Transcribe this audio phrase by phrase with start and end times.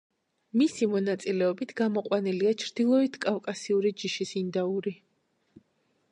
[0.59, 4.95] მისი მონაწილეობით გამოყვანილია ჩრდილოეთ კავკასიური ჯიშის ინდაური.